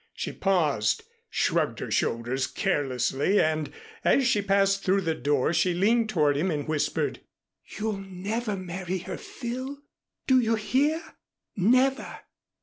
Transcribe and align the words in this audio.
She 0.15 0.31
paused, 0.31 1.03
shrugged 1.29 1.77
her 1.79 1.91
shoulders 1.91 2.47
carelessly 2.47 3.39
and, 3.39 3.71
as 4.03 4.25
she 4.25 4.41
passed 4.41 4.83
through 4.83 5.01
the 5.01 5.13
door, 5.13 5.53
she 5.53 5.75
leaned 5.75 6.09
toward 6.09 6.35
him 6.35 6.49
and 6.49 6.67
whispered. 6.67 7.19
"You'll 7.77 7.99
never 8.01 8.55
marry 8.57 8.97
her, 9.05 9.17
Phil. 9.17 9.77
Do 10.25 10.39
you 10.39 10.55
hear? 10.55 11.03
Never!" 11.55 12.21